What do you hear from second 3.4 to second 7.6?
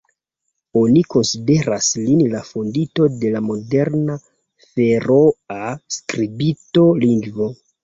moderna feroa skribita lingvo.